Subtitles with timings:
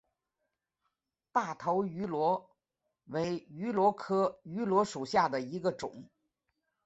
[1.31, 2.55] 大头芋螺
[3.05, 6.09] 为芋螺科芋螺属下的一个种。